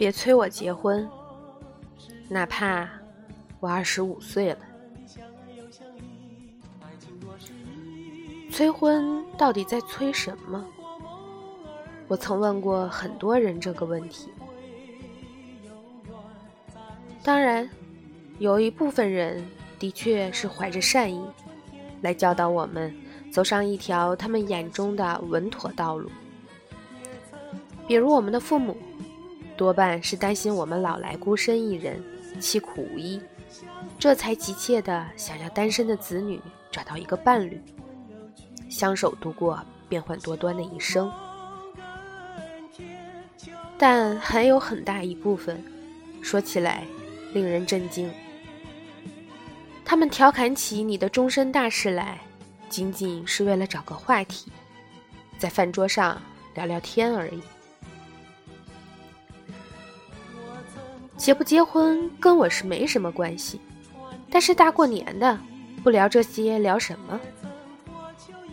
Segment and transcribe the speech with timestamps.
[0.00, 1.06] 别催我结婚，
[2.26, 2.88] 哪怕
[3.60, 4.58] 我二十五岁了。
[8.50, 10.64] 催婚到底在催什么？
[12.08, 14.30] 我曾问过很多人这个问题。
[17.22, 17.68] 当然，
[18.38, 19.46] 有一部分人
[19.78, 21.22] 的确是怀着善意，
[22.00, 22.90] 来教导我们
[23.30, 26.10] 走上一条他们眼中的稳妥道路。
[27.86, 28.74] 比如我们的父母，
[29.60, 32.02] 多半是担心我们老来孤身一人，
[32.40, 33.20] 凄苦无依，
[33.98, 36.40] 这才急切的想要单身的子女
[36.72, 37.60] 找到一个伴侣。
[38.70, 41.12] 相守度过变幻多端的一生，
[43.76, 45.62] 但还有很大一部分，
[46.22, 46.84] 说起来
[47.34, 48.10] 令人震惊。
[49.84, 52.18] 他们调侃起你的终身大事来，
[52.70, 54.50] 仅仅是为了找个话题，
[55.36, 56.18] 在饭桌上
[56.54, 57.42] 聊聊天而已。
[61.20, 63.60] 结不结婚跟我是没什么关系，
[64.30, 65.38] 但是大过年的，
[65.84, 67.20] 不聊这些聊什么？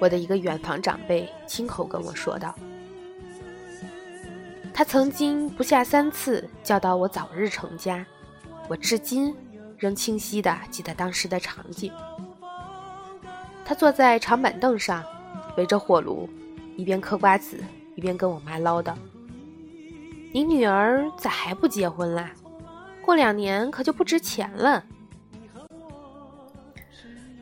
[0.00, 2.52] 我的一个远房长辈亲口跟我说道
[4.74, 8.04] ：“他曾经不下三次教导我早日成家，
[8.66, 9.32] 我至今
[9.78, 11.92] 仍清晰地记得当时的场景。
[13.64, 15.04] 他坐在长板凳上，
[15.56, 16.28] 围着火炉，
[16.76, 17.62] 一边嗑瓜子，
[17.94, 18.96] 一边跟我妈唠叨
[20.34, 22.32] ：‘你女儿咋还不结婚啦？
[23.08, 24.84] 过两年可就不值钱了。’”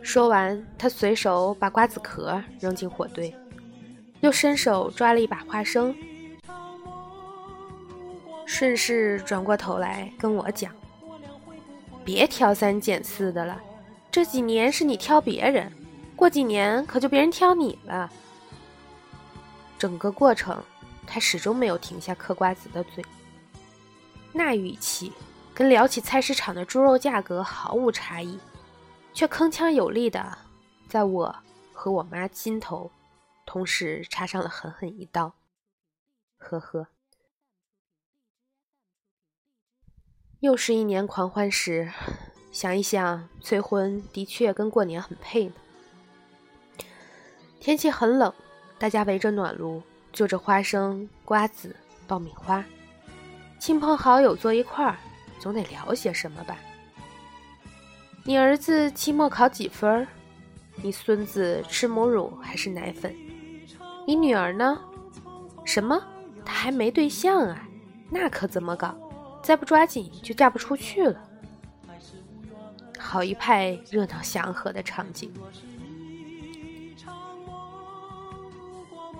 [0.00, 3.34] 说完，他随手把瓜子壳扔进火堆，
[4.20, 5.92] 又伸手抓了一把花生，
[8.46, 10.72] 顺势转过头来跟我讲
[12.06, 13.60] ：“别挑三拣四的了，
[14.08, 15.72] 这几年是你挑别人，
[16.14, 18.08] 过几年可就别人挑你了。”
[19.76, 20.62] 整个过程，
[21.08, 23.04] 他始终没有停下嗑瓜子的嘴，
[24.32, 25.12] 那语气
[25.56, 28.38] 跟聊起菜市场的猪肉价格毫无差异。
[29.14, 30.36] 却铿锵有力的，
[30.86, 31.34] 在我
[31.72, 32.90] 和我妈心头，
[33.46, 35.32] 同时插上了狠狠一刀。
[36.36, 36.88] 呵呵，
[40.40, 41.90] 又是一年狂欢时，
[42.52, 45.54] 想一想，催婚的确跟过年很配呢。
[47.58, 48.30] 天气很冷，
[48.78, 51.74] 大家围着暖炉，就着花生、瓜子、
[52.06, 52.62] 爆米花，
[53.58, 54.98] 亲朋好友坐一块儿，
[55.38, 56.56] 总得聊些什么吧。
[58.24, 60.06] 你儿子期末考几分？
[60.82, 63.14] 你孙子吃母乳还是奶粉？
[64.06, 64.78] 你女儿呢？
[65.64, 66.02] 什么？
[66.44, 67.66] 她还没对象啊？
[68.10, 68.94] 那可怎么搞？
[69.42, 71.20] 再不抓紧就嫁不出去了。
[72.98, 75.32] 好一派热闹祥和的场景，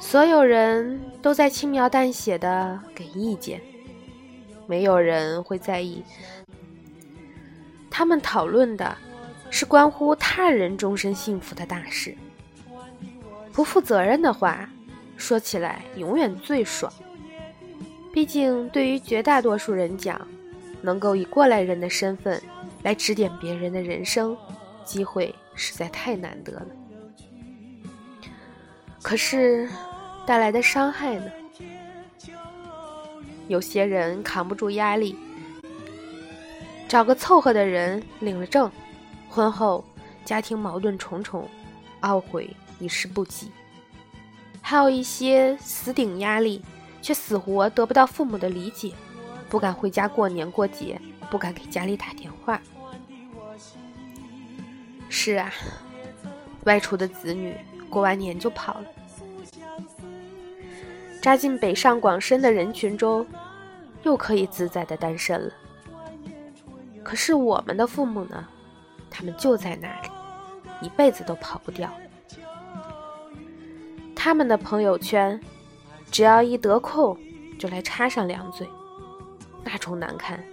[0.00, 3.60] 所有人都在轻描淡写的给意见，
[4.68, 6.04] 没有人会在意。
[7.90, 8.96] 他们讨论的
[9.50, 12.14] 是关乎他人终身幸福的大事。
[13.52, 14.68] 不负责任的话，
[15.16, 16.92] 说起来永远最爽。
[18.12, 20.20] 毕竟，对于绝大多数人讲，
[20.80, 22.40] 能够以过来人的身份
[22.82, 24.36] 来指点别人的人生，
[24.84, 26.66] 机会实在太难得了。
[29.02, 29.68] 可是，
[30.26, 31.30] 带来的伤害呢？
[33.48, 35.16] 有些人扛不住压力。
[36.86, 38.70] 找个凑合的人领了证，
[39.28, 39.84] 婚后
[40.24, 41.46] 家庭矛盾重重，
[42.02, 42.48] 懊悔
[42.78, 43.48] 一时不及；
[44.62, 46.62] 还有一些死顶压力，
[47.02, 48.92] 却死活得不到父母的理解，
[49.50, 50.98] 不敢回家过年过节，
[51.30, 52.60] 不敢给家里打电话。
[55.10, 55.52] 是啊，
[56.64, 57.54] 外出的子女
[57.90, 58.86] 过完年就跑了，
[61.20, 63.26] 扎进北上广深的人群中，
[64.02, 65.52] 又可以自在的单身了。
[67.02, 68.46] 可是我们的父母呢？
[69.10, 70.08] 他们就在那里，
[70.82, 71.90] 一辈子都跑不掉。
[74.14, 75.40] 他们的朋友圈，
[76.10, 77.18] 只要一得空
[77.58, 78.68] 就来插上两嘴，
[79.64, 80.44] 那种难看，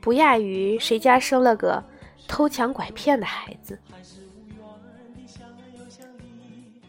[0.00, 1.82] 不亚于谁家生了个
[2.26, 3.78] 偷抢拐骗的孩子。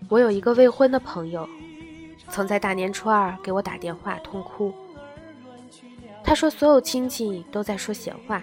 [0.09, 1.47] 我有一个未婚的朋友，
[2.29, 4.73] 曾在大年初二给我打电话痛哭。
[6.23, 8.41] 他说：“所有亲戚都在说闲话，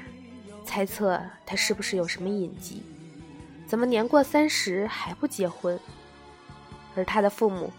[0.65, 2.83] 猜测他是不是有什么隐疾？
[3.67, 5.79] 怎么年过三十还不结婚？
[6.95, 7.73] 而他的父母，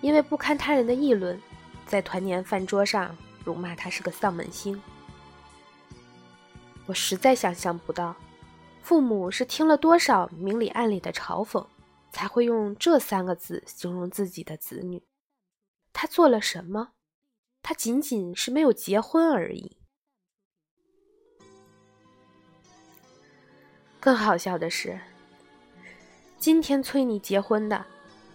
[0.00, 1.40] 因为不堪他人的议论，
[1.86, 4.80] 在团年饭桌上辱骂他是个丧门星。
[6.84, 8.14] 我实在想象不到，
[8.82, 11.64] 父母是听了多少明里暗里的嘲讽，
[12.10, 15.02] 才会用这三个字形容自己的子女。
[15.92, 16.90] 他做了什么？”
[17.68, 19.76] 他仅仅是没有结婚而已。
[23.98, 24.96] 更好笑的是，
[26.38, 27.84] 今天催你结婚的，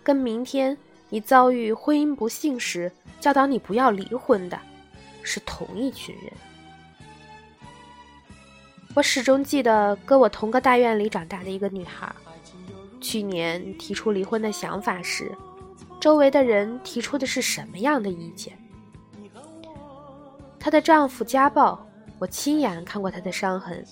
[0.03, 2.91] 跟明天你遭遇婚姻不幸时
[3.21, 4.59] 教导你不要离婚的，
[5.23, 6.33] 是同一群人。
[8.93, 12.13] 我始终记得跟我同个大院里长大的一个女孩，
[12.99, 15.33] 去年提出离婚的想法时，
[16.01, 18.60] 周围的人提出的是什么样的意见？
[20.61, 21.83] 她的丈夫家暴，
[22.19, 23.83] 我亲眼看过她的伤痕。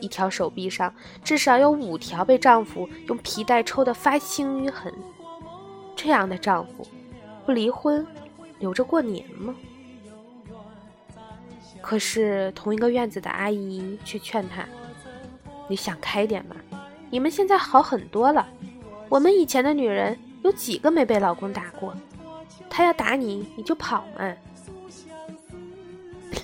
[0.00, 0.92] 一条手臂上
[1.22, 4.92] 至少有五条被丈夫用皮带抽得发青淤痕。
[5.94, 6.86] 这样的丈夫，
[7.44, 8.06] 不离婚，
[8.58, 9.54] 留着过年吗？
[11.82, 14.64] 可是同一个院子的阿姨却劝她
[15.68, 16.56] ：“你想开点嘛，
[17.10, 18.48] 你们现在好很多了。
[19.10, 21.94] 我们以前的女人有几个没被老公打过？
[22.70, 24.34] 他要打你，你就跑嘛。”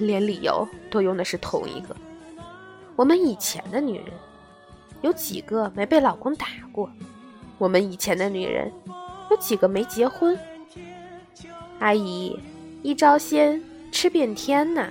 [0.07, 1.97] 连理由都用的是同一个。
[2.97, 4.07] 我们以前的女人，
[5.03, 6.91] 有几个没被老公打过？
[7.59, 8.73] 我们以前的女人，
[9.31, 10.39] 有几个没结婚？
[11.79, 12.39] 阿姨，
[12.83, 14.89] 一招鲜吃遍天呐！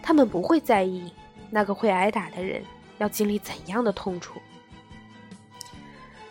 [0.00, 1.12] 他们不会在意
[1.50, 2.62] 那个会挨打的人
[2.98, 4.40] 要经历怎样的痛楚，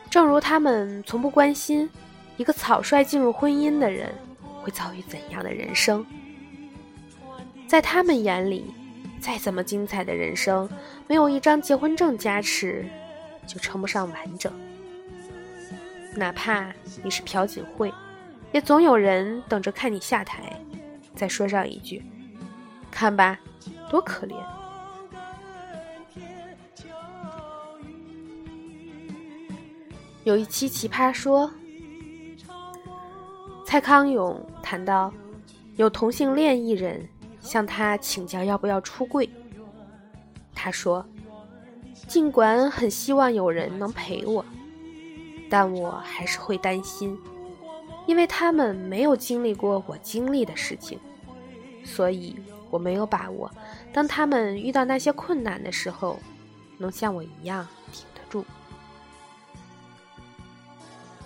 [0.10, 1.90] 正如他们从不关心
[2.38, 4.14] 一个草率进入婚姻的人
[4.62, 6.06] 会遭遇怎样的人生。
[7.68, 8.74] 在他们眼里，
[9.20, 10.70] 再怎么精彩的人生，
[11.08, 12.86] 没有一张结婚证加持，
[13.48, 14.52] 就称不上完整。
[16.16, 16.74] 哪怕
[17.04, 17.94] 你是朴槿惠，
[18.52, 20.62] 也总有人等着看你下台，
[21.16, 22.04] 再说上一句
[22.92, 23.40] ：“看吧，
[23.90, 24.36] 多可怜。”
[30.24, 31.48] 有一期《奇葩说》，
[33.72, 35.14] 蔡康永谈到
[35.78, 37.08] 有同性恋艺人。
[37.40, 39.28] 向他请教要不要出柜，
[40.54, 41.06] 他说
[42.06, 44.46] ：“尽管很希望有人能陪我，
[45.50, 47.18] 但我还是会担心，
[48.06, 51.00] 因为他们没有经历过我经历的事情，
[51.86, 52.36] 所以
[52.70, 53.50] 我没有把握，
[53.94, 56.20] 当他们遇到那些困难的时候，
[56.78, 58.46] 能像我一样挺得住。”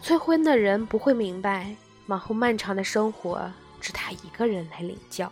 [0.01, 1.75] 催婚的人不会明白，
[2.07, 5.31] 往后漫长的生活只他一个人来领教。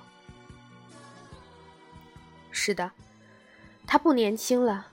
[2.52, 2.92] 是的，
[3.86, 4.88] 他不年轻了，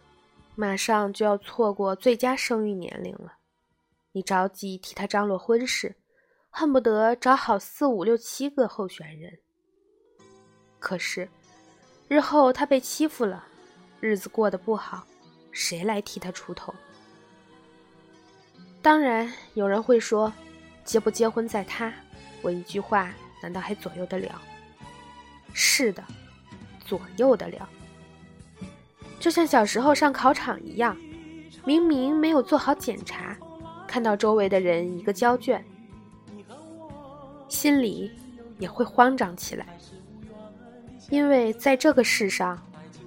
[0.55, 3.35] 马上就要错过最佳生育年龄了。
[4.13, 5.97] 你着急替他张罗婚事，
[6.51, 9.39] 恨不得找好四五六七个候选人。
[10.79, 11.29] 可是，
[12.09, 13.45] 日后他被欺负了，
[14.01, 15.07] 日子过得不好，
[15.53, 16.75] 谁来替他出头？
[18.83, 20.33] 当然，有人会说，
[20.85, 21.93] 结不结婚在他，
[22.43, 23.11] 我一句话
[23.43, 24.41] 难道还左右得了？
[25.53, 26.03] 是的。
[26.87, 27.69] 左右得了，
[29.21, 30.97] 就像小时候上考场一样，
[31.65, 33.37] 明明没有做好检查，
[33.87, 35.65] 看到周围的人一个交卷，
[37.49, 38.11] 心里
[38.59, 39.79] 也会慌张起来，
[41.11, 42.61] 因为在这个世上，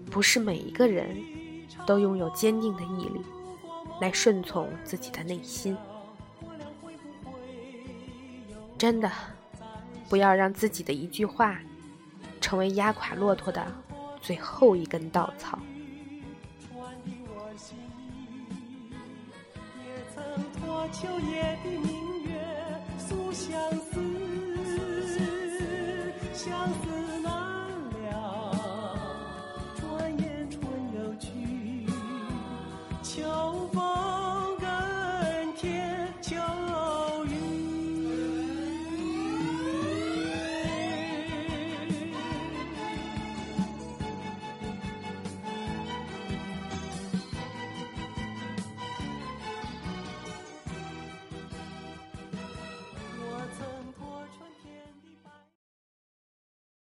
[0.09, 1.21] 不是每一个人
[1.85, 3.21] 都拥有坚定的毅力
[3.99, 5.75] 来顺从自己的内心。
[8.83, 9.09] 真的，
[10.09, 11.57] 不要让自己的一句话。
[12.41, 13.65] 成为压垮骆驼的
[14.21, 15.57] 最后一根稻草。
[26.33, 26.92] 相思。